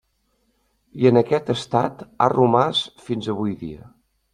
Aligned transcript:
I 1.01 1.09
en 1.11 1.21
aquest 1.21 1.53
estat 1.55 2.03
a 2.29 2.33
romàs 2.37 2.85
fins 3.09 3.33
avui 3.37 3.59
dia. 3.67 3.97